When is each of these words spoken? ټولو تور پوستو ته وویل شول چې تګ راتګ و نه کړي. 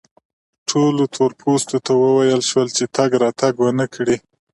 ټولو 0.69 1.03
تور 1.15 1.31
پوستو 1.39 1.77
ته 1.85 1.91
وویل 2.03 2.41
شول 2.49 2.67
چې 2.77 2.85
تګ 2.95 3.11
راتګ 3.23 3.53
و 3.59 3.67
نه 3.79 3.85
کړي. 3.95 4.17